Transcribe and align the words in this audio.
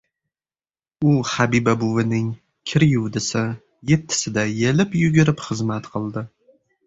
U 1.09 1.11
Habiba 1.31 1.75
buvining 1.81 2.31
kir 2.71 2.85
yuvdisi, 2.87 3.43
yettisida 3.91 4.45
yelib-yugurib 4.61 5.47
xizmat 5.49 5.91
qildi. 5.97 6.25